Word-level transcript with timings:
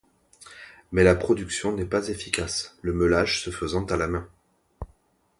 Mais 0.91 1.03
la 1.03 1.13
production 1.13 1.73
n'est 1.75 1.85
pas 1.85 2.09
efficace, 2.09 2.75
le 2.81 2.91
meulage 2.91 3.43
se 3.43 3.51
faisant 3.51 3.85
à 3.85 3.97
la 3.97 4.07
main. 4.07 4.27